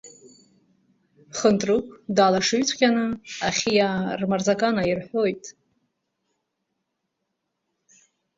Хынтрыгә 1.37 1.91
далашыҩкҵәҟьаны 2.15 3.05
Ахьиаа 3.47 3.99
рмырзакан 4.19 4.75
аирҳәоит. 4.81 5.43